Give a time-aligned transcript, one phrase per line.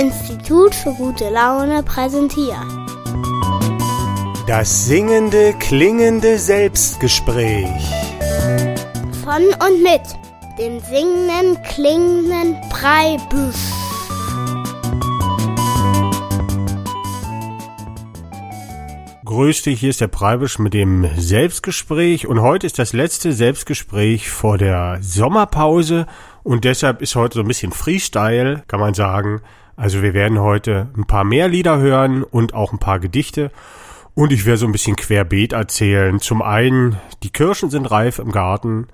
[0.00, 2.56] Institut für gute Laune präsentiert.
[4.46, 7.68] Das singende, klingende Selbstgespräch.
[9.22, 10.00] Von und mit
[10.58, 13.56] dem singenden, klingenden Breibüsch.
[19.26, 24.30] Grüß dich, hier ist der Preibisch mit dem Selbstgespräch und heute ist das letzte Selbstgespräch
[24.30, 26.06] vor der Sommerpause
[26.42, 29.42] und deshalb ist heute so ein bisschen Freestyle, kann man sagen.
[29.80, 33.50] Also wir werden heute ein paar mehr Lieder hören und auch ein paar Gedichte
[34.12, 36.20] und ich werde so ein bisschen querbeet erzählen.
[36.20, 38.88] Zum einen, die Kirschen sind reif im Garten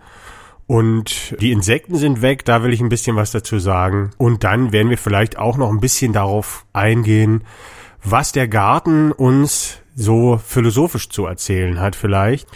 [0.68, 4.12] und die Insekten sind weg, da will ich ein bisschen was dazu sagen.
[4.16, 7.42] Und dann werden wir vielleicht auch noch ein bisschen darauf eingehen,
[8.04, 12.46] was der Garten uns so philosophisch zu erzählen hat vielleicht.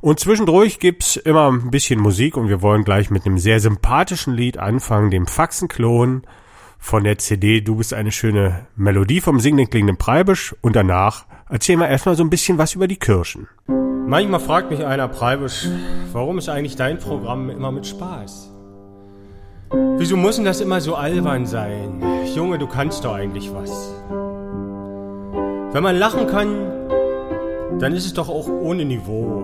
[0.00, 4.32] Und zwischendurch gibt's immer ein bisschen Musik und wir wollen gleich mit einem sehr sympathischen
[4.32, 6.22] Lied anfangen, dem Faxenklon
[6.84, 11.80] von der CD Du bist eine schöne Melodie vom singenden klingenden Preibisch und danach erzählen
[11.80, 13.48] wir erstmal so ein bisschen was über die Kirschen.
[14.06, 15.66] Manchmal fragt mich einer Preibisch,
[16.12, 18.52] warum ist eigentlich dein Programm immer mit Spaß?
[19.96, 22.02] Wieso muss denn das immer so albern sein?
[22.34, 23.94] Junge, du kannst doch eigentlich was.
[25.72, 29.42] Wenn man lachen kann, dann ist es doch auch ohne Niveau.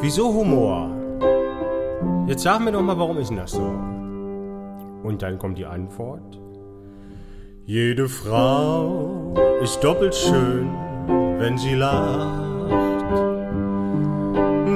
[0.00, 0.90] Wieso Humor?
[2.26, 3.95] Jetzt sag mir doch mal, warum ist denn das so?
[5.02, 6.40] Und dann kommt die Antwort.
[7.64, 10.68] Jede Frau ist doppelt schön,
[11.38, 12.44] wenn sie lacht.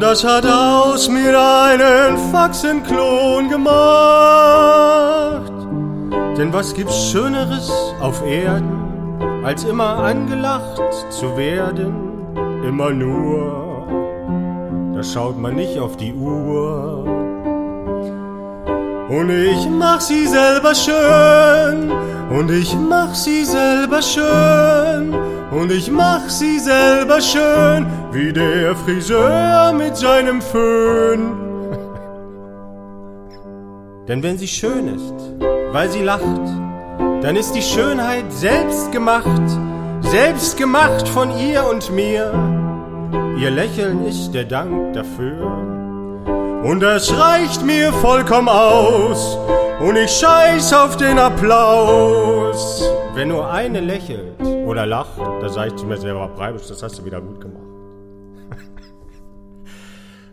[0.00, 3.70] Das hat aus mir einen Faxenklon gemacht.
[6.38, 8.80] Denn was gibt's Schöneres auf Erden?
[9.42, 11.94] als immer angelacht zu werden,
[12.66, 13.86] immer nur,
[14.94, 17.19] da schaut man nicht auf die Uhr.
[19.10, 21.90] Und ich mach sie selber schön,
[22.30, 25.12] und ich mach sie selber schön,
[25.50, 31.32] und ich mach sie selber schön, wie der Friseur mit seinem Föhn.
[34.06, 35.14] Denn wenn sie schön ist,
[35.72, 36.46] weil sie lacht,
[37.20, 39.58] dann ist die Schönheit selbst gemacht,
[40.02, 42.32] selbst gemacht von ihr und mir.
[43.36, 45.79] Ihr Lächeln ist der Dank dafür.
[46.62, 49.38] Und das reicht mir vollkommen aus.
[49.80, 52.84] Und ich scheiß auf den Applaus.
[53.14, 56.98] Wenn nur eine lächelt oder lacht, da sag ich zu mir selber, Breibisch, das hast
[56.98, 57.64] du wieder gut gemacht.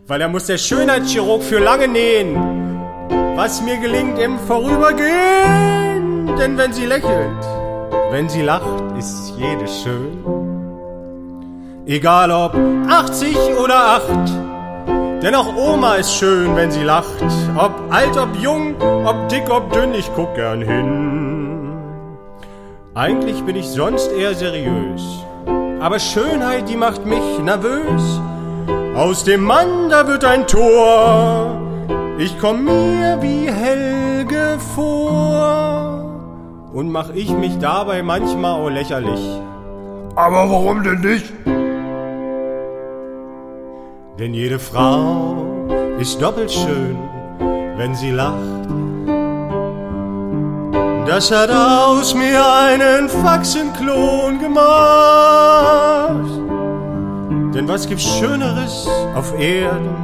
[0.06, 2.36] Weil da muss der Schönheitschirurg für lange nähen,
[3.36, 5.78] was mir gelingt im Vorübergehen
[6.38, 7.44] denn wenn sie lächelt,
[8.10, 10.24] wenn sie lacht, ist jede schön.
[11.84, 12.54] Egal ob
[12.88, 14.47] 80 oder 8,
[15.22, 17.22] denn auch Oma ist schön, wenn sie lacht.
[17.56, 21.72] Ob alt, ob jung, ob dick, ob dünn, ich guck gern hin.
[22.94, 25.02] Eigentlich bin ich sonst eher seriös,
[25.80, 28.20] aber Schönheit, die macht mich nervös.
[28.96, 31.60] Aus dem Mann, da wird ein Tor.
[32.18, 36.04] Ich komm mir wie Helge vor
[36.72, 39.20] und mach ich mich dabei manchmal auch lächerlich.
[40.16, 41.32] Aber warum denn nicht?
[44.18, 45.46] Denn jede Frau
[46.00, 46.98] ist doppelt schön,
[47.76, 48.66] wenn sie lacht.
[51.06, 54.58] Das hat aus mir einen Faxenklon gemacht.
[57.54, 59.94] Denn was gibt's Schöneres auf Erden,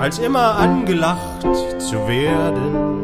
[0.00, 1.46] als immer angelacht
[1.78, 3.03] zu werden?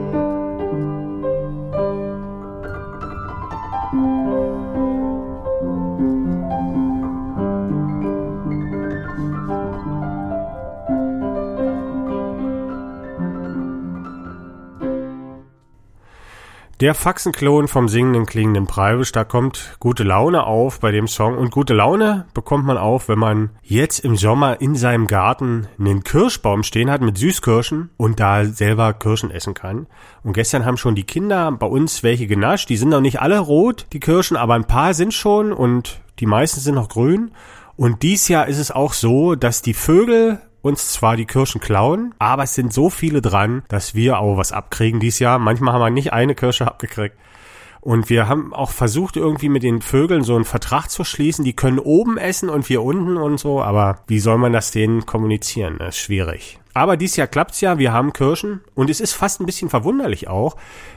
[16.80, 21.50] Der Faxenklon vom singenden klingenden Preibisch, da kommt gute Laune auf bei dem Song und
[21.50, 26.62] gute Laune bekommt man auf, wenn man jetzt im Sommer in seinem Garten einen Kirschbaum
[26.62, 29.88] stehen hat mit Süßkirschen und da selber Kirschen essen kann.
[30.24, 33.40] Und gestern haben schon die Kinder bei uns welche genascht, die sind noch nicht alle
[33.40, 37.32] rot, die Kirschen, aber ein paar sind schon und die meisten sind noch grün.
[37.76, 42.14] Und dies Jahr ist es auch so, dass die Vögel uns zwar die Kirschen klauen,
[42.18, 45.38] aber es sind so viele dran, dass wir auch was abkriegen dieses Jahr.
[45.38, 47.16] Manchmal haben wir nicht eine Kirsche abgekriegt.
[47.82, 51.46] Und wir haben auch versucht, irgendwie mit den Vögeln so einen Vertrag zu schließen.
[51.46, 53.62] Die können oben essen und wir unten und so.
[53.62, 55.76] Aber wie soll man das denen kommunizieren?
[55.78, 56.58] Das ist schwierig.
[56.74, 57.78] Aber dieses Jahr klappt's ja.
[57.78, 58.60] Wir haben Kirschen.
[58.74, 60.56] Und es ist fast ein bisschen verwunderlich auch.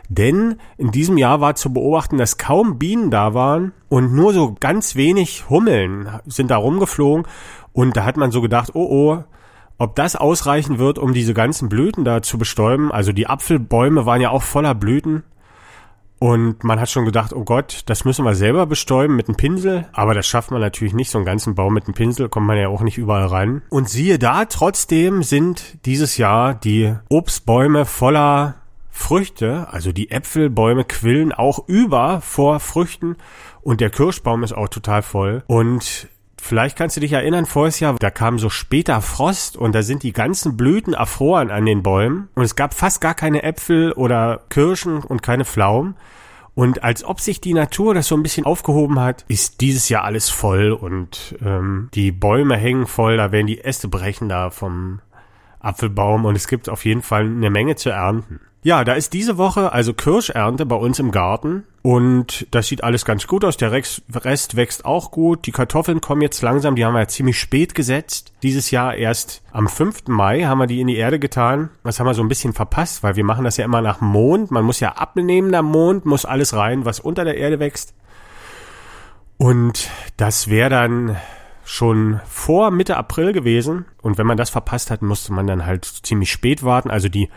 [0.09, 4.53] Denn in diesem Jahr war zu beobachten, dass kaum Bienen da waren und nur so
[4.59, 7.25] ganz wenig Hummeln sind da rumgeflogen.
[7.71, 9.23] Und da hat man so gedacht, oh oh,
[9.77, 14.21] ob das ausreichen wird, um diese ganzen Blüten da zu bestäuben, also die Apfelbäume waren
[14.21, 15.23] ja auch voller Blüten.
[16.19, 19.89] Und man hat schon gedacht, oh Gott, das müssen wir selber bestäuben mit einem Pinsel.
[19.91, 22.57] Aber das schafft man natürlich nicht, so einen ganzen Baum mit einem Pinsel, kommt man
[22.57, 23.61] ja auch nicht überall rein.
[23.69, 28.55] Und siehe da, trotzdem sind dieses Jahr die Obstbäume voller
[28.89, 33.17] Früchte, also die Äpfelbäume quillen auch über vor Früchten
[33.63, 35.43] und der Kirschbaum ist auch total voll.
[35.47, 36.07] Und
[36.43, 40.03] Vielleicht kannst du dich erinnern, voriges Jahr, da kam so später Frost und da sind
[40.03, 44.41] die ganzen Blüten erfroren an den Bäumen und es gab fast gar keine Äpfel oder
[44.49, 45.95] Kirschen und keine Pflaumen.
[46.53, 50.03] Und als ob sich die Natur das so ein bisschen aufgehoben hat, ist dieses Jahr
[50.03, 54.99] alles voll und ähm, die Bäume hängen voll, da werden die Äste brechen da vom
[55.61, 58.41] Apfelbaum und es gibt auf jeden Fall eine Menge zu ernten.
[58.65, 63.03] Ja, da ist diese Woche also Kirschernte bei uns im Garten und das sieht alles
[63.03, 63.57] ganz gut aus.
[63.57, 65.45] Der Rest wächst auch gut.
[65.45, 68.31] Die Kartoffeln kommen jetzt langsam, die haben wir ja ziemlich spät gesetzt.
[68.41, 70.07] Dieses Jahr erst am 5.
[70.07, 71.71] Mai haben wir die in die Erde getan.
[71.83, 74.49] Das haben wir so ein bisschen verpasst, weil wir machen das ja immer nach Mond.
[74.49, 77.93] Man muss ja abnehmen am Mond, muss alles rein, was unter der Erde wächst.
[79.35, 81.17] Und das wäre dann
[81.65, 83.85] schon vor Mitte April gewesen.
[84.01, 86.89] Und wenn man das verpasst hat, musste man dann halt ziemlich spät warten.
[86.89, 87.27] Also die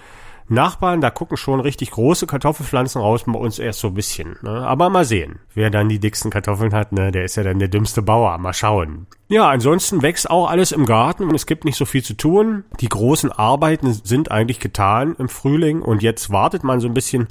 [0.49, 4.37] Nachbarn, da gucken schon richtig große Kartoffelpflanzen raus, bei uns erst so ein bisschen.
[4.43, 4.67] Ne?
[4.67, 5.41] Aber mal sehen.
[5.55, 8.39] Wer dann die dicksten Kartoffeln hat, ne, der ist ja dann der dümmste Bauer.
[8.39, 9.07] Mal schauen.
[9.29, 12.65] Ja, ansonsten wächst auch alles im Garten und es gibt nicht so viel zu tun.
[12.81, 17.29] Die großen Arbeiten sind eigentlich getan im Frühling und jetzt wartet man so ein bisschen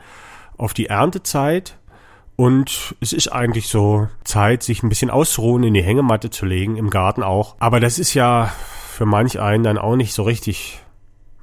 [0.58, 1.78] auf die Erntezeit.
[2.38, 6.76] Und es ist eigentlich so Zeit, sich ein bisschen auszuruhen, in die Hängematte zu legen,
[6.76, 7.56] im Garten auch.
[7.60, 8.52] Aber das ist ja
[8.90, 10.82] für manch einen dann auch nicht so richtig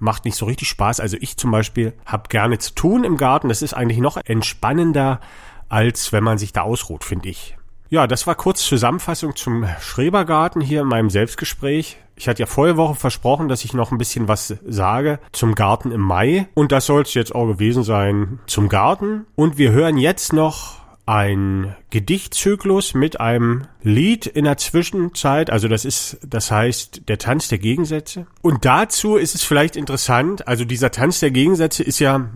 [0.03, 1.01] macht nicht so richtig Spaß.
[1.01, 3.49] Also ich zum Beispiel habe gerne zu tun im Garten.
[3.49, 5.21] Das ist eigentlich noch entspannender,
[5.69, 7.57] als wenn man sich da ausruht, finde ich.
[7.89, 11.99] Ja, das war kurz Zusammenfassung zum Schrebergarten hier in meinem Selbstgespräch.
[12.17, 15.93] Ich hatte ja vorige Woche versprochen, dass ich noch ein bisschen was sage zum Garten
[15.93, 16.49] im Mai.
[16.55, 19.27] Und das soll es jetzt auch gewesen sein zum Garten.
[19.37, 20.82] Und wir hören jetzt noch
[21.13, 25.51] ein Gedichtzyklus mit einem Lied in der Zwischenzeit.
[25.51, 28.27] Also das ist, das heißt, der Tanz der Gegensätze.
[28.41, 32.31] Und dazu ist es vielleicht interessant, also dieser Tanz der Gegensätze ist ja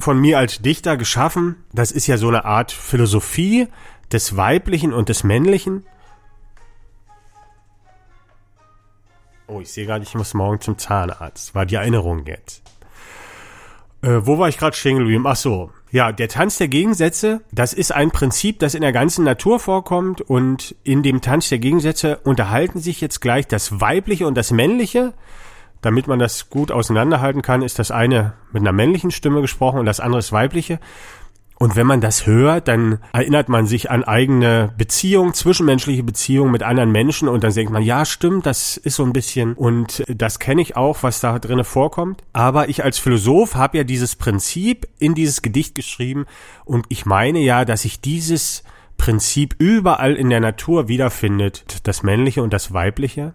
[0.00, 1.64] von mir als Dichter geschaffen.
[1.72, 3.68] Das ist ja so eine Art Philosophie
[4.10, 5.86] des Weiblichen und des Männlichen.
[9.46, 11.54] Oh, ich sehe gerade, ich muss morgen zum Zahnarzt.
[11.54, 12.64] War die Erinnerung jetzt.
[14.02, 15.24] Äh, wo war ich gerade stehen geblieben?
[15.24, 19.24] Ach so, ja, der Tanz der Gegensätze, das ist ein Prinzip, das in der ganzen
[19.24, 24.36] Natur vorkommt und in dem Tanz der Gegensätze unterhalten sich jetzt gleich das Weibliche und
[24.36, 25.14] das Männliche.
[25.80, 29.86] Damit man das gut auseinanderhalten kann, ist das eine mit einer männlichen Stimme gesprochen und
[29.86, 30.80] das andere ist weibliche.
[31.60, 36.62] Und wenn man das hört, dann erinnert man sich an eigene Beziehungen, zwischenmenschliche Beziehungen mit
[36.62, 40.38] anderen Menschen und dann denkt man, ja, stimmt, das ist so ein bisschen und das
[40.38, 42.22] kenne ich auch, was da drinnen vorkommt.
[42.32, 46.26] Aber ich als Philosoph habe ja dieses Prinzip in dieses Gedicht geschrieben
[46.64, 48.62] und ich meine ja, dass sich dieses
[48.96, 53.34] Prinzip überall in der Natur wiederfindet, das männliche und das weibliche.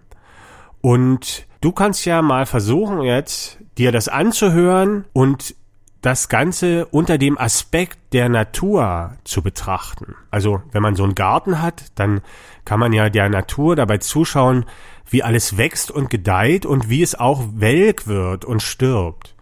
[0.80, 5.56] Und du kannst ja mal versuchen jetzt, dir das anzuhören und
[6.04, 10.16] das Ganze unter dem Aspekt der Natur zu betrachten.
[10.30, 12.22] Also wenn man so einen Garten hat, dann
[12.66, 14.66] kann man ja der Natur dabei zuschauen,
[15.10, 19.34] wie alles wächst und gedeiht und wie es auch welk wird und stirbt.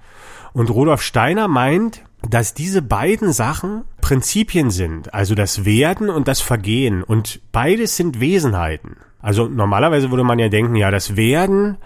[0.54, 6.42] Und Rudolf Steiner meint, dass diese beiden Sachen Prinzipien sind, also das Werden und das
[6.42, 7.02] Vergehen.
[7.02, 8.98] Und beides sind Wesenheiten.
[9.20, 11.78] Also normalerweise würde man ja denken, ja, das Werden,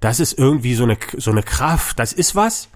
[0.00, 2.70] das ist irgendwie so eine, so eine Kraft, das ist was.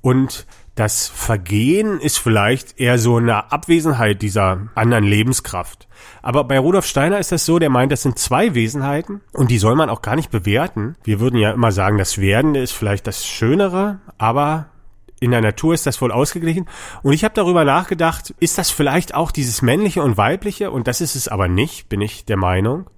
[0.00, 5.86] Und das Vergehen ist vielleicht eher so eine Abwesenheit dieser anderen Lebenskraft.
[6.20, 9.58] Aber bei Rudolf Steiner ist das so, der meint, das sind zwei Wesenheiten und die
[9.58, 10.96] soll man auch gar nicht bewerten.
[11.04, 14.66] Wir würden ja immer sagen, das Werdende ist vielleicht das Schönere, aber
[15.20, 16.68] in der Natur ist das wohl ausgeglichen.
[17.02, 20.70] Und ich habe darüber nachgedacht, ist das vielleicht auch dieses männliche und weibliche?
[20.72, 22.90] Und das ist es aber nicht, bin ich der Meinung.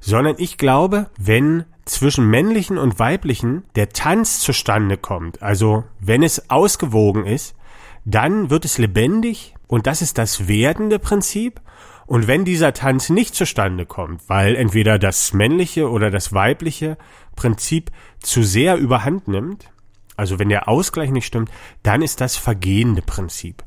[0.00, 6.48] Sondern ich glaube, wenn zwischen männlichen und weiblichen der Tanz zustande kommt, also wenn es
[6.48, 7.56] ausgewogen ist,
[8.04, 11.60] dann wird es lebendig und das ist das werdende Prinzip.
[12.06, 16.96] Und wenn dieser Tanz nicht zustande kommt, weil entweder das männliche oder das weibliche
[17.36, 19.70] Prinzip zu sehr überhand nimmt,
[20.16, 21.50] also wenn der Ausgleich nicht stimmt,
[21.82, 23.62] dann ist das vergehende Prinzip.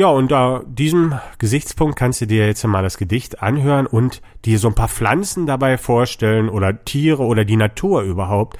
[0.00, 4.68] Ja, unter diesem Gesichtspunkt kannst du dir jetzt mal das Gedicht anhören und dir so
[4.68, 8.56] ein paar Pflanzen dabei vorstellen oder Tiere oder die Natur überhaupt,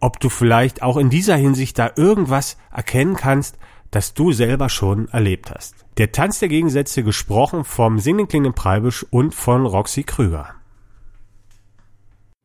[0.00, 3.56] ob du vielleicht auch in dieser Hinsicht da irgendwas erkennen kannst,
[3.92, 5.76] das du selber schon erlebt hast.
[5.96, 10.56] Der Tanz der Gegensätze gesprochen vom singenden klingenden Preibisch und von Roxy Krüger.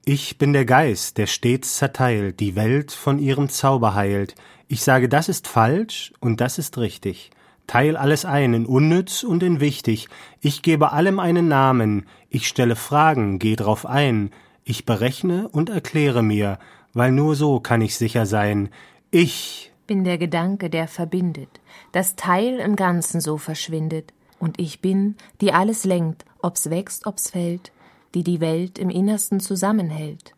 [0.05, 4.35] Ich bin der Geist, der stets zerteilt, die Welt von ihrem Zauber heilt.
[4.67, 7.31] Ich sage, das ist falsch und das ist richtig.
[7.67, 10.07] Teil alles ein in unnütz und in wichtig.
[10.41, 12.05] Ich gebe allem einen Namen.
[12.29, 14.31] Ich stelle Fragen, geh drauf ein.
[14.63, 16.59] Ich berechne und erkläre mir,
[16.93, 18.69] weil nur so kann ich sicher sein.
[19.11, 24.13] Ich bin der Gedanke, der verbindet, das Teil im Ganzen so verschwindet.
[24.39, 27.71] Und ich bin, die alles lenkt, ob's wächst, ob's fällt,
[28.13, 30.33] die die Welt im Innersten zusammenhält.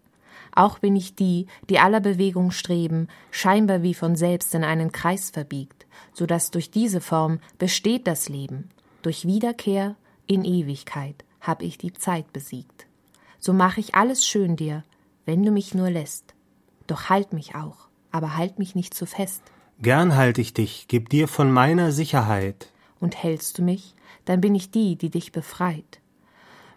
[0.53, 5.29] Auch bin ich die, die aller Bewegung streben, scheinbar wie von selbst in einen Kreis
[5.29, 5.76] verbiegt,
[6.17, 8.69] so dass durch diese Form besteht das Leben.
[9.03, 9.95] Durch Wiederkehr
[10.25, 12.87] in Ewigkeit hab ich die Zeit besiegt.
[13.37, 14.83] So mach ich alles schön dir,
[15.25, 16.33] wenn du mich nur lässt.
[16.87, 19.43] Doch halt mich auch, aber halt mich nicht zu fest.
[19.79, 22.71] Gern halt ich dich, geb dir von meiner Sicherheit.
[22.99, 23.93] Und hältst du mich,
[24.25, 25.99] dann bin ich die, die dich befreit.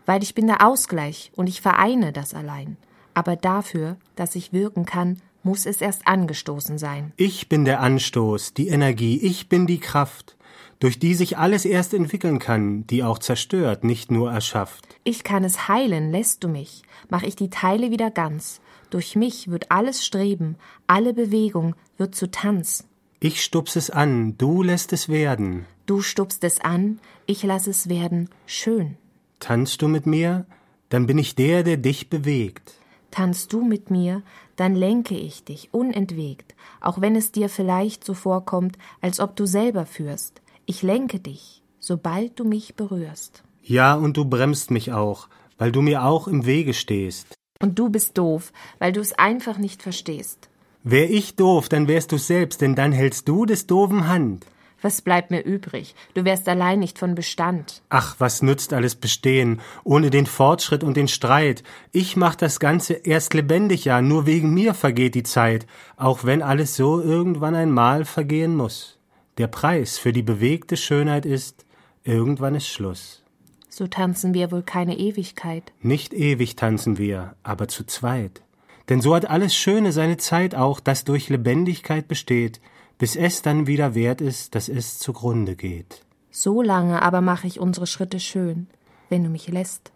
[0.04, 2.76] Weil ich bin der Ausgleich und ich vereine das allein
[3.14, 7.12] aber dafür, dass ich wirken kann, muss es erst angestoßen sein.
[7.16, 10.36] Ich bin der Anstoß, die Energie, ich bin die Kraft,
[10.80, 14.86] durch die sich alles erst entwickeln kann, die auch zerstört, nicht nur erschafft.
[15.04, 18.60] Ich kann es heilen, lässt du mich, mach ich die Teile wieder ganz.
[18.90, 20.56] Durch mich wird alles Streben,
[20.86, 22.86] alle Bewegung wird zu Tanz.
[23.20, 25.66] Ich stups es an, du lässt es werden.
[25.84, 28.96] Du stupst es an, ich lass es werden schön.
[29.40, 30.46] Tanzt du mit mir,
[30.88, 32.74] dann bin ich der, der dich bewegt.
[33.10, 34.22] Tanzt du mit mir,
[34.60, 39.46] dann lenke ich dich unentwegt, auch wenn es dir vielleicht so vorkommt, als ob du
[39.46, 40.42] selber führst.
[40.66, 43.42] Ich lenke dich, sobald du mich berührst.
[43.62, 47.38] Ja, und du bremst mich auch, weil du mir auch im Wege stehst.
[47.62, 50.50] Und du bist doof, weil du es einfach nicht verstehst.
[50.82, 54.44] Wär ich doof, dann wärst du selbst, denn dann hältst du des doofen Hand.
[54.82, 55.94] Was bleibt mir übrig?
[56.14, 57.82] Du wärst allein nicht von Bestand.
[57.90, 61.62] Ach, was nützt alles Bestehen, ohne den Fortschritt und den Streit?
[61.92, 66.42] Ich mach das Ganze erst lebendig, ja, nur wegen mir vergeht die Zeit, auch wenn
[66.42, 68.98] alles so irgendwann einmal vergehen muss.
[69.36, 71.66] Der Preis für die bewegte Schönheit ist,
[72.04, 73.22] irgendwann ist Schluss.
[73.68, 75.72] So tanzen wir wohl keine Ewigkeit.
[75.80, 78.42] Nicht ewig tanzen wir, aber zu zweit.
[78.88, 82.60] Denn so hat alles Schöne seine Zeit auch, das durch Lebendigkeit besteht,
[83.00, 86.04] bis es dann wieder wert ist, dass es zugrunde geht.
[86.30, 88.68] So lange aber mache ich unsere Schritte schön,
[89.08, 89.90] wenn du mich lässt.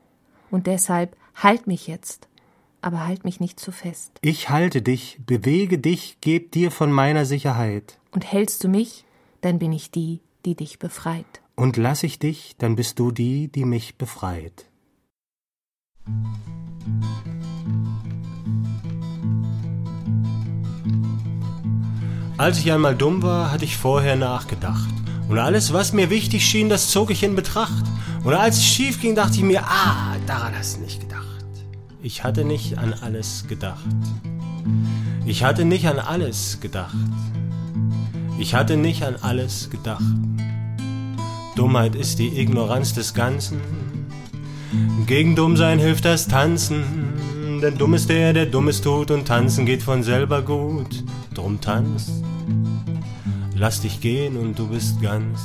[0.50, 2.28] Und deshalb halt mich jetzt,
[2.80, 4.12] aber halt mich nicht zu fest.
[4.22, 7.98] Ich halte dich, bewege dich, geb dir von meiner Sicherheit.
[8.10, 9.04] Und hältst du mich,
[9.42, 11.42] dann bin ich die, die dich befreit.
[11.56, 14.64] Und lass ich dich, dann bist du die, die mich befreit.
[22.36, 24.88] Als ich einmal dumm war, hatte ich vorher nachgedacht.
[25.28, 27.84] Und alles, was mir wichtig schien, das zog ich in Betracht.
[28.24, 31.24] Und als es schief ging, dachte ich mir, ah, daran hast du nicht gedacht.
[32.02, 33.84] Ich hatte nicht an alles gedacht.
[35.24, 36.94] Ich hatte nicht an alles gedacht.
[38.38, 40.02] Ich hatte nicht an alles gedacht.
[41.54, 43.60] Dummheit ist die Ignoranz des Ganzen.
[45.06, 46.82] Gegen Dummsein hilft das Tanzen.
[47.62, 51.04] Denn dumm ist der, der Dummes tut und tanzen geht von selber gut.
[51.32, 52.22] Drum tanz,
[53.54, 55.40] lass dich gehen und du bist ganz.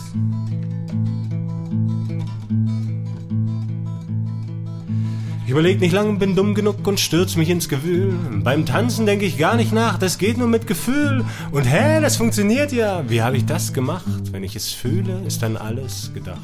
[5.49, 8.13] Ich überleg nicht lang, bin dumm genug und stürz mich ins Gewühl.
[8.43, 11.25] Beim Tanzen denk ich gar nicht nach, das geht nur mit Gefühl.
[11.51, 13.09] Und hä, das funktioniert ja.
[13.09, 14.31] Wie habe ich das gemacht?
[14.31, 16.37] Wenn ich es fühle, ist dann alles gedacht.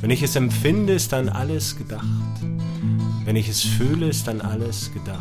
[0.00, 2.06] Wenn ich es empfinde, ist dann alles gedacht.
[3.26, 5.20] Wenn ich es fühle, ist dann alles gedacht.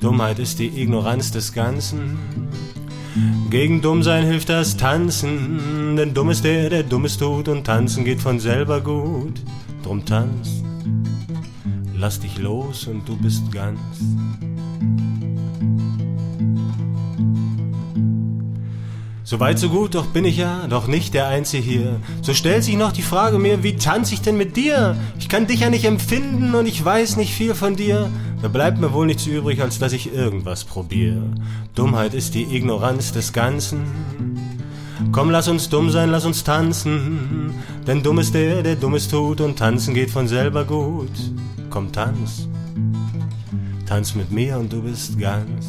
[0.00, 2.18] Dummheit ist die Ignoranz des Ganzen.
[3.50, 8.20] Gegen Dummsein hilft das Tanzen, denn dumm ist der, der Dummes tut und tanzen geht
[8.20, 9.42] von selber gut.
[9.82, 10.62] Drum tanz,
[11.96, 13.80] lass dich los und du bist ganz.
[19.24, 22.00] So weit, so gut, doch bin ich ja doch nicht der Einzige hier.
[22.22, 24.96] So stellt sich noch die Frage mir, wie tanz ich denn mit dir?
[25.18, 28.08] Ich kann dich ja nicht empfinden und ich weiß nicht viel von dir.
[28.40, 31.24] Da bleibt mir wohl nichts übrig, als dass ich irgendwas probiere.
[31.74, 33.82] Dummheit ist die Ignoranz des Ganzen.
[35.10, 37.54] Komm, lass uns dumm sein, lass uns tanzen.
[37.86, 41.10] Denn dumm ist der, der Dummes tut und tanzen geht von selber gut.
[41.70, 42.48] Komm, tanz.
[43.86, 45.66] Tanz mit mir und du bist ganz.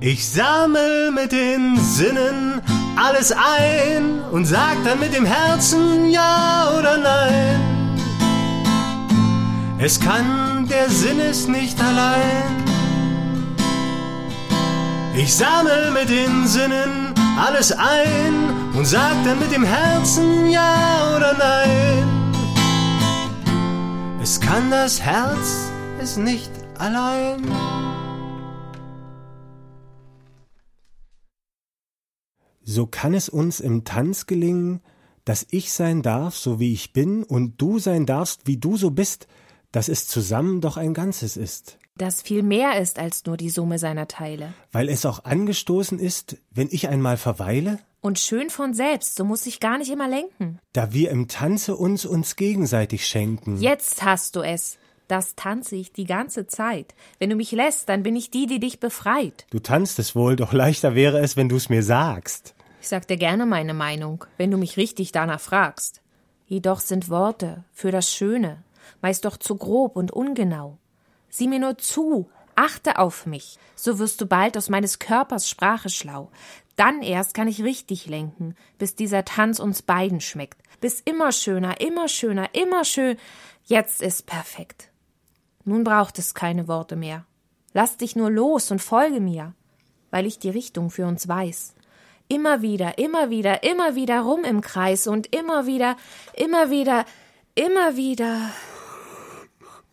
[0.00, 2.60] Ich sammel mit den Sinnen
[2.96, 7.67] alles ein und sag dann mit dem Herzen ja oder nein.
[9.80, 12.64] Es kann, der Sinn ist nicht allein.
[15.16, 21.32] Ich sammel mit den Sinnen alles ein und sag dann mit dem Herzen ja oder
[21.38, 22.34] nein.
[24.20, 25.70] Es kann das Herz
[26.00, 27.46] es nicht allein.
[32.64, 34.80] So kann es uns im Tanz gelingen,
[35.24, 38.90] dass ich sein darf, so wie ich bin, und du sein darfst, wie du so
[38.90, 39.28] bist,
[39.72, 41.78] dass es zusammen doch ein Ganzes ist.
[41.96, 44.54] Das viel mehr ist als nur die Summe seiner Teile.
[44.70, 47.80] Weil es auch angestoßen ist, wenn ich einmal verweile?
[48.00, 50.60] Und schön von selbst, so muss ich gar nicht immer lenken.
[50.72, 53.60] Da wir im Tanze uns uns gegenseitig schenken.
[53.60, 54.78] Jetzt hast du es.
[55.08, 56.94] Das tanze ich die ganze Zeit.
[57.18, 59.46] Wenn du mich lässt, dann bin ich die, die dich befreit.
[59.50, 62.54] Du tanzt es wohl, doch leichter wäre es, wenn du es mir sagst.
[62.80, 66.00] Ich sag dir gerne meine Meinung, wenn du mich richtig danach fragst.
[66.46, 68.62] Jedoch sind Worte für das Schöne
[69.00, 70.78] meist doch zu grob und ungenau.
[71.28, 75.88] Sieh mir nur zu, achte auf mich, so wirst du bald aus meines Körpers Sprache
[75.88, 76.30] schlau.
[76.76, 80.60] Dann erst kann ich richtig lenken, bis dieser Tanz uns beiden schmeckt.
[80.80, 83.16] Bis immer schöner, immer schöner, immer schön.
[83.64, 84.90] Jetzt ist perfekt.
[85.64, 87.24] Nun braucht es keine Worte mehr.
[87.74, 89.54] Lass dich nur los und folge mir,
[90.10, 91.74] weil ich die Richtung für uns weiß.
[92.28, 95.96] Immer wieder, immer wieder, immer wieder rum im Kreis und immer wieder,
[96.34, 97.04] immer wieder,
[97.54, 98.50] immer wieder.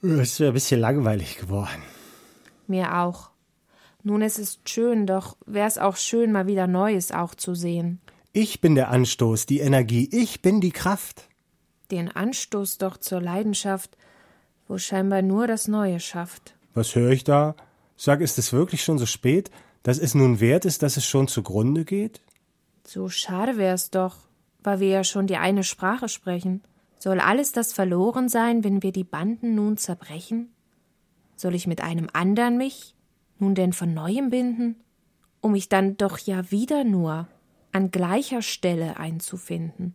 [0.06, 1.82] Es ist ein bisschen langweilig geworden.
[2.68, 3.32] Mir auch.
[4.04, 8.00] Nun, es ist schön, doch wär's auch schön, mal wieder Neues auch zu sehen.
[8.32, 11.28] Ich bin der Anstoß, die Energie, ich bin die Kraft.
[11.90, 13.98] Den Anstoß doch zur Leidenschaft,
[14.68, 16.56] wo scheinbar nur das Neue schafft.
[16.76, 17.56] Was höre ich da?
[17.98, 19.50] Sag, ist es wirklich schon so spät,
[19.82, 22.22] dass es nun wert ist, dass es schon zugrunde geht?
[22.86, 24.18] So schade wär's doch,
[24.62, 26.62] weil wir ja schon die eine Sprache sprechen.
[27.06, 30.50] Soll alles das verloren sein, wenn wir die Banden nun zerbrechen?
[31.36, 32.96] Soll ich mit einem andern mich
[33.38, 34.78] nun denn von neuem binden,
[35.40, 37.28] um mich dann doch ja wieder nur
[37.72, 39.94] an gleicher Stelle einzufinden?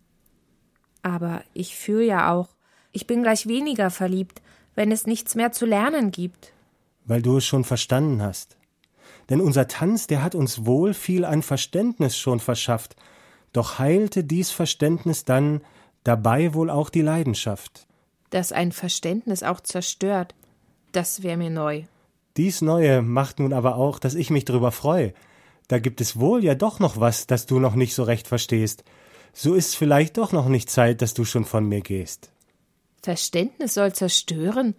[1.03, 2.51] Aber ich fühl ja auch,
[2.93, 4.41] ich bin gleich weniger verliebt,
[4.77, 6.53] wenn es nichts mehr zu lernen gibt.
[7.07, 8.57] Weil du es schon verstanden hast.
[9.31, 12.95] Denn unser Tanz, der hat uns wohl viel an Verständnis schon verschafft,
[13.53, 15.63] doch heilte dies Verständnis dann
[16.05, 17.87] dabei wohl auch die Leidenschaft.
[18.31, 20.35] Dass ein Verständnis auch zerstört,
[20.93, 21.85] das wäre mir neu.
[22.37, 25.13] Dies Neue macht nun aber auch, dass ich mich drüber freue.
[25.69, 28.85] Da gibt es wohl ja doch noch was, das du noch nicht so recht verstehst.
[29.33, 32.33] So ist's vielleicht doch noch nicht Zeit, dass du schon von mir gehst.
[33.03, 34.75] Verständnis soll zerstören?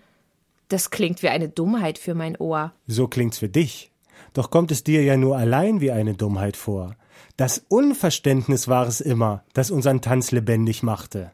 [0.69, 2.73] Das klingt wie eine Dummheit für mein Ohr.
[2.87, 3.91] So klingt's für dich.
[4.33, 6.95] Doch kommt es dir ja nur allein wie eine Dummheit vor.
[7.37, 11.31] Das Unverständnis war es immer, das unseren Tanz lebendig machte.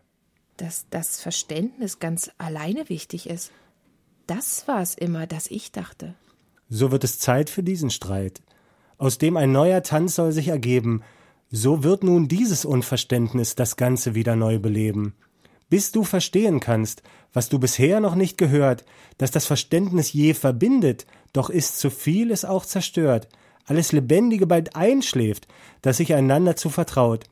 [0.58, 3.52] Dass das Verständnis ganz alleine wichtig ist.
[4.26, 6.15] Das war es immer, das ich dachte.
[6.69, 8.41] So wird es Zeit für diesen Streit.
[8.97, 11.04] Aus dem ein neuer Tanz soll sich ergeben.
[11.50, 15.13] So wird nun dieses Unverständnis das Ganze wieder neu beleben.
[15.69, 18.86] Bis du verstehen kannst, was du bisher noch nicht gehört,
[19.17, 23.28] dass das Verständnis je verbindet, doch ist zu viel es auch zerstört,
[23.68, 25.48] alles Lebendige bald einschläft,
[25.82, 27.26] das sich einander zu vertraut.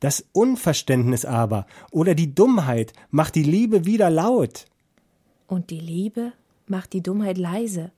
[0.00, 4.66] Das Unverständnis aber oder die Dummheit macht die Liebe wieder laut.
[5.46, 6.32] Und die Liebe
[6.66, 7.92] macht die Dummheit leise.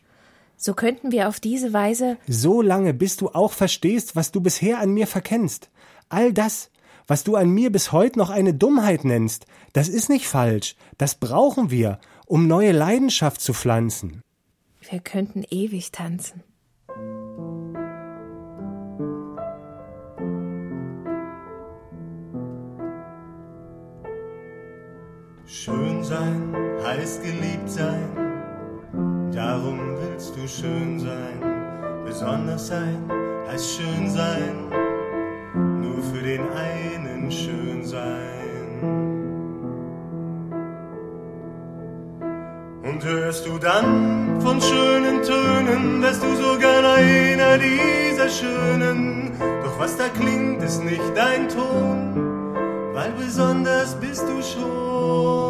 [0.57, 2.19] So könnten wir auf diese Weise.
[2.27, 5.71] So lange, bis du auch verstehst, was du bisher an mir verkennst.
[6.09, 6.71] All das,
[7.07, 10.77] was du an mir bis heute noch eine Dummheit nennst, das ist nicht falsch.
[10.99, 14.23] Das brauchen wir, um neue Leidenschaft zu pflanzen.
[14.91, 16.43] Wir könnten ewig tanzen.
[25.99, 28.09] Schön sein heißt geliebt sein,
[29.35, 32.05] darum willst du schön sein.
[32.05, 33.11] Besonders sein
[33.51, 34.69] heißt schön sein,
[35.81, 38.79] nur für den einen schön sein.
[42.85, 49.33] Und hörst du dann von schönen Tönen, wärst du so gern einer dieser Schönen.
[49.65, 52.29] Doch was da klingt, ist nicht dein Ton
[52.99, 55.48] weil besonders bist du schon.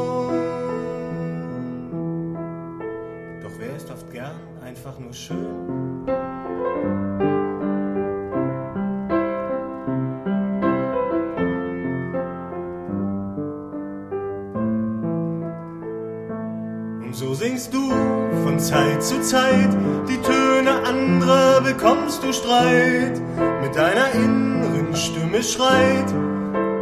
[4.78, 6.06] Einfach nur schön?
[17.02, 17.90] Und so singst du
[18.44, 19.70] von Zeit zu Zeit
[20.08, 23.20] die Töne anderer, bekommst du Streit.
[23.60, 26.14] Mit deiner inneren Stimme schreit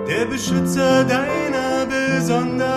[0.07, 2.76] der Beschützer deiner Besonderheit.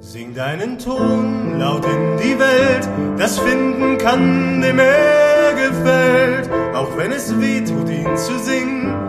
[0.00, 6.50] Sing deinen Ton laut in die Welt, das finden kann, dem er gefällt.
[6.74, 9.05] Auch wenn es weh tut, ihn zu singen,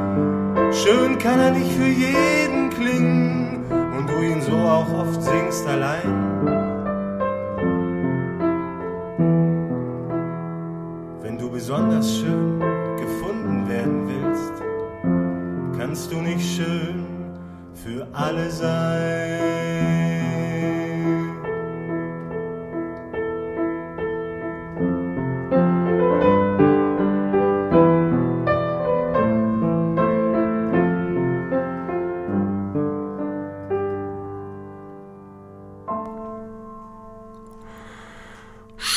[0.87, 3.65] schön kann er nicht für jeden klingen.
[3.97, 6.07] Und du ihn so auch oft singst allein.
[11.21, 12.59] Wenn du besonders schön
[12.97, 14.53] gefunden werden willst,
[15.77, 17.05] kannst du nicht schön
[17.73, 19.66] für alle sein.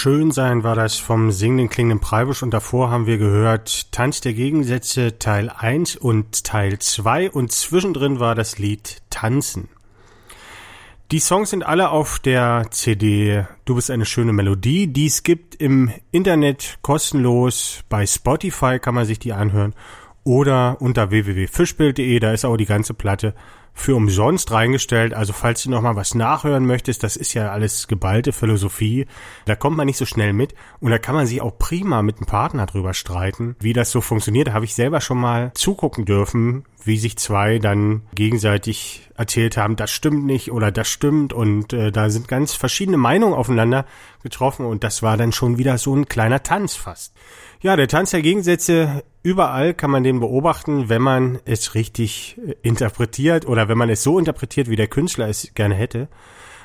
[0.03, 4.33] Schön sein war das vom singenden klingenden Preibusch und davor haben wir gehört Tanz der
[4.33, 9.69] Gegensätze Teil 1 und Teil 2 und zwischendrin war das Lied Tanzen.
[11.11, 15.57] Die Songs sind alle auf der CD Du bist eine schöne Melodie, die es gibt
[15.57, 17.85] im Internet kostenlos.
[17.91, 19.75] Bei Spotify kann man sich die anhören.
[20.25, 23.35] Oder unter www.fischbild.de, da ist auch die ganze Platte
[23.81, 25.15] für umsonst reingestellt.
[25.15, 29.07] Also falls du noch mal was nachhören möchtest, das ist ja alles geballte Philosophie.
[29.47, 32.19] Da kommt man nicht so schnell mit und da kann man sich auch prima mit
[32.19, 34.49] einem Partner drüber streiten, wie das so funktioniert.
[34.49, 39.77] Da habe ich selber schon mal zugucken dürfen, wie sich zwei dann gegenseitig erzählt haben,
[39.77, 43.85] das stimmt nicht oder das stimmt und äh, da sind ganz verschiedene Meinungen aufeinander
[44.23, 47.15] getroffen und das war dann schon wieder so ein kleiner Tanz fast.
[47.63, 52.55] Ja, der Tanz der Gegensätze, überall kann man den beobachten, wenn man es richtig äh,
[52.63, 56.09] interpretiert oder wenn man es so interpretiert, wie der Künstler es gerne hätte.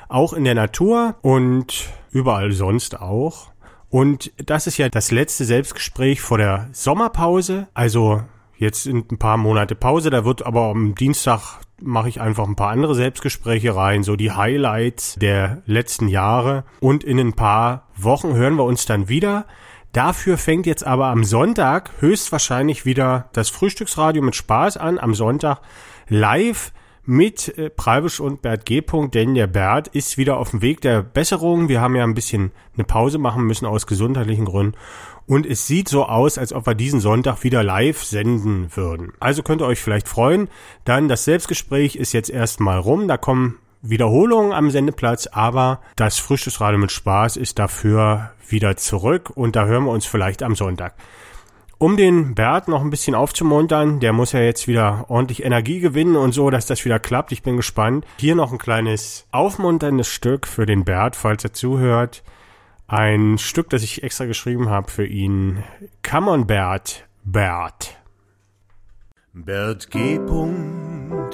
[0.08, 3.50] Auch in der Natur und überall sonst auch.
[3.90, 7.68] Und das ist ja das letzte Selbstgespräch vor der Sommerpause.
[7.74, 8.22] Also
[8.56, 12.56] jetzt sind ein paar Monate Pause, da wird aber am Dienstag mache ich einfach ein
[12.56, 16.64] paar andere Selbstgespräche rein, so die Highlights der letzten Jahre.
[16.80, 19.44] Und in ein paar Wochen hören wir uns dann wieder.
[19.96, 24.98] Dafür fängt jetzt aber am Sonntag höchstwahrscheinlich wieder das Frühstücksradio mit Spaß an.
[24.98, 25.60] Am Sonntag
[26.10, 26.72] live
[27.06, 28.82] mit äh, Preibisch und Bert G.
[28.82, 31.70] Denn der Bert ist wieder auf dem Weg der Besserung.
[31.70, 34.76] Wir haben ja ein bisschen eine Pause machen müssen aus gesundheitlichen Gründen.
[35.24, 39.14] Und es sieht so aus, als ob wir diesen Sonntag wieder live senden würden.
[39.18, 40.50] Also könnt ihr euch vielleicht freuen.
[40.84, 43.08] Dann das Selbstgespräch ist jetzt erstmal rum.
[43.08, 49.56] Da kommen Wiederholungen am Sendeplatz, aber das Frühstücksradio mit Spaß ist dafür wieder zurück und
[49.56, 50.94] da hören wir uns vielleicht am Sonntag.
[51.78, 56.16] Um den Bert noch ein bisschen aufzumuntern, der muss ja jetzt wieder ordentlich Energie gewinnen
[56.16, 57.32] und so, dass das wieder klappt.
[57.32, 58.06] Ich bin gespannt.
[58.18, 62.22] Hier noch ein kleines aufmunterndes Stück für den Bert, falls er zuhört.
[62.86, 65.64] Ein Stück, das ich extra geschrieben habe für ihn.
[66.08, 67.98] Come on, Bert, Bert.
[69.44, 70.18] Bert G.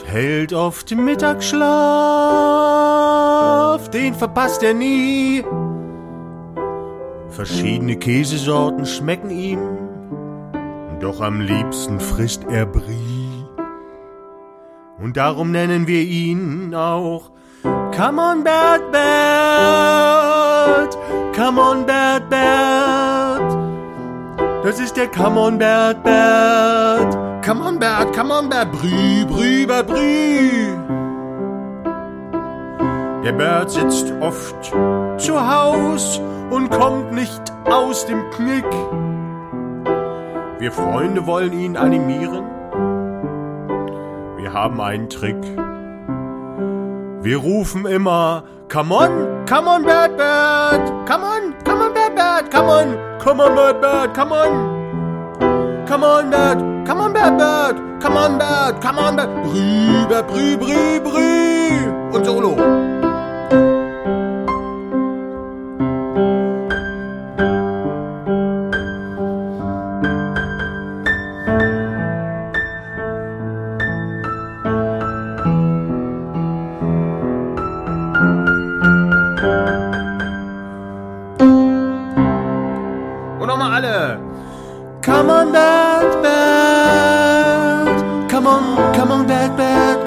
[0.04, 5.44] hält oft Mittagsschlaf, den verpasst er nie.
[7.28, 9.60] Verschiedene Käsesorten schmecken ihm,
[10.98, 13.46] doch am liebsten frisst er Brie.
[14.98, 17.30] Und darum nennen wir ihn auch
[17.62, 19.06] Come on Bert Bert,
[21.36, 23.56] come on Bert Bert.
[24.64, 29.66] Das ist der Come on Bert Bert, come on Bert, come on Bert, Brie, Brie,
[29.66, 30.74] Bert, Brie.
[33.24, 34.72] Der Bert sitzt oft
[35.18, 38.64] zu Haus und kommt nicht aus dem Knick.
[40.58, 42.44] Wir Freunde wollen ihn animieren.
[44.36, 45.42] Wir haben einen Trick.
[47.22, 52.50] Wir rufen immer, come on, come on, Bert, Bert, come on, come on, Bert, Bert,
[52.50, 54.82] come on, come on, Bert, Bert, come on.
[55.86, 60.56] Come on, Bert, come on, Bert, Bert, come on, Bert, come on, Brie, Bert, Brie,
[60.56, 61.88] Brie, Brie.
[62.12, 62.91] Und Solo.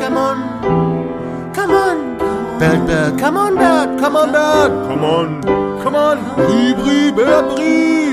[0.05, 3.55] Come on, come on, Bert, Bert, come on.
[3.57, 6.73] Come on, Bert, Bert, come on, Bert, come on, Bert, come on, come on, Brie,
[6.75, 8.04] Brie, Bert, Brie.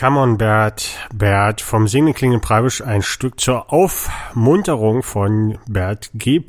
[0.00, 6.42] Come on, Bert, Bert, vom Singen klingen Preibisch ein Stück zur Aufmunterung von Bert G.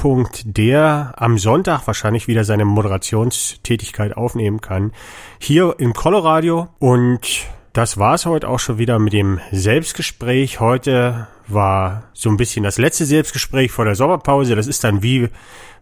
[0.45, 4.93] der am Sonntag wahrscheinlich wieder seine Moderationstätigkeit aufnehmen kann.
[5.37, 7.27] Hier im Coloradio und
[7.73, 10.61] das war's heute auch schon wieder mit dem Selbstgespräch.
[10.61, 14.55] Heute war so ein bisschen das letzte Selbstgespräch vor der Sommerpause.
[14.55, 15.27] Das ist dann wie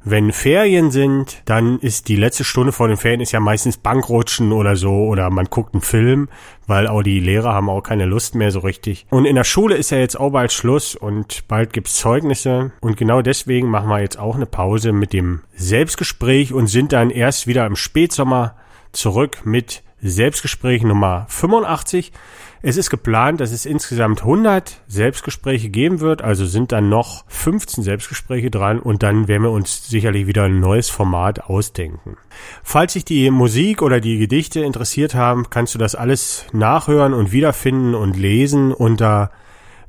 [0.03, 4.51] wenn Ferien sind, dann ist die letzte Stunde vor den Ferien ist ja meistens Bankrutschen
[4.53, 6.29] oder so oder man guckt einen Film,
[6.67, 9.05] weil auch die Lehrer haben auch keine Lust mehr so richtig.
[9.09, 12.95] Und in der Schule ist ja jetzt auch bald Schluss und bald gibt's Zeugnisse und
[12.97, 17.47] genau deswegen machen wir jetzt auch eine Pause mit dem Selbstgespräch und sind dann erst
[17.47, 18.55] wieder im Spätsommer
[18.93, 22.13] zurück mit Selbstgespräch Nummer 85.
[22.61, 27.85] Es ist geplant, dass es insgesamt 100 Selbstgespräche geben wird, also sind dann noch 15
[27.85, 32.17] Selbstgespräche dran und dann werden wir uns sicherlich wieder ein neues Format ausdenken.
[32.61, 37.31] Falls sich die Musik oder die Gedichte interessiert haben, kannst du das alles nachhören und
[37.31, 39.31] wiederfinden und lesen unter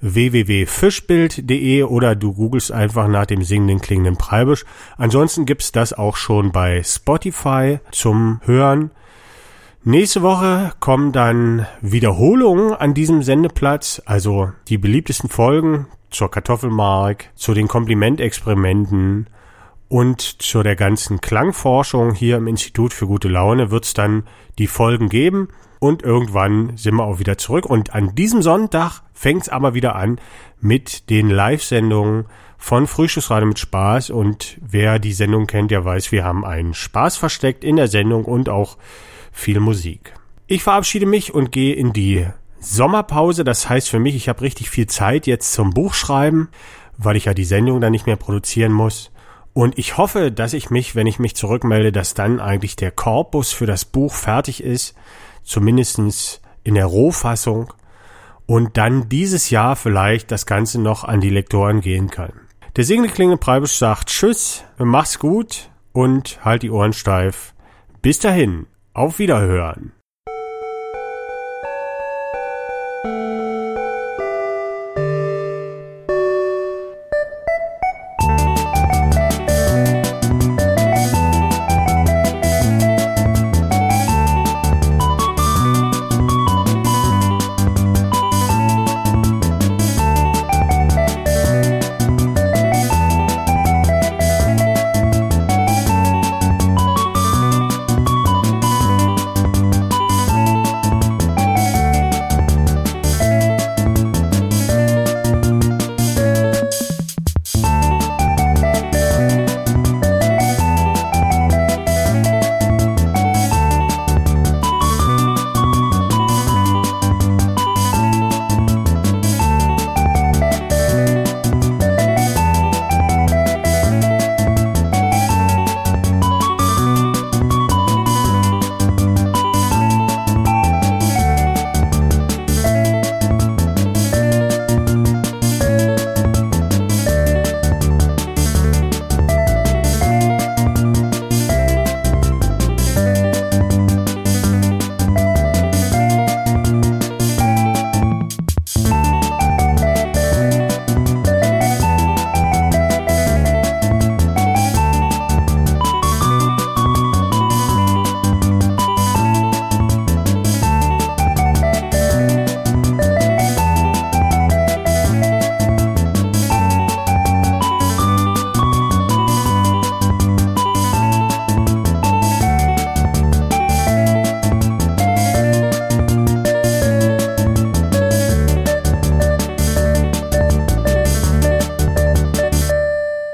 [0.00, 4.64] www.fischbild.de oder du googelst einfach nach dem singenden klingenden Preibisch.
[4.96, 8.92] Ansonsten gibt's das auch schon bei Spotify zum Hören.
[9.82, 17.54] Nächste Woche kommen dann Wiederholungen an diesem Sendeplatz, also die beliebtesten Folgen zur Kartoffelmark, zu
[17.54, 19.30] den Komplimentexperimenten
[19.88, 24.24] und zu der ganzen Klangforschung hier im Institut für gute Laune wird es dann
[24.58, 27.64] die Folgen geben und irgendwann sind wir auch wieder zurück.
[27.64, 30.20] Und an diesem Sonntag fängt es aber wieder an
[30.60, 32.26] mit den Live-Sendungen
[32.58, 37.16] von Frühstücksradio mit Spaß und wer die Sendung kennt, der weiß, wir haben einen Spaß
[37.16, 38.76] versteckt in der Sendung und auch
[39.32, 40.14] viel Musik.
[40.46, 42.26] Ich verabschiede mich und gehe in die
[42.60, 43.44] Sommerpause.
[43.44, 46.48] Das heißt für mich, ich habe richtig viel Zeit jetzt zum Buchschreiben,
[46.98, 49.10] weil ich ja die Sendung dann nicht mehr produzieren muss.
[49.52, 53.52] Und ich hoffe, dass ich mich, wenn ich mich zurückmelde, dass dann eigentlich der Korpus
[53.52, 54.94] für das Buch fertig ist,
[55.42, 57.72] zumindestens in der Rohfassung,
[58.46, 62.32] und dann dieses Jahr vielleicht das Ganze noch an die Lektoren gehen kann.
[62.74, 67.54] Der Signe Klinge Preibisch sagt Tschüss, mach's gut und halt die Ohren steif.
[68.02, 68.66] Bis dahin.
[69.00, 69.92] Auf Wiederhören.